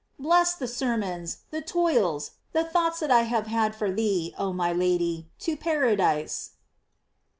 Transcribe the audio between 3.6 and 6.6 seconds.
for thee, oh my Lady! To paradise."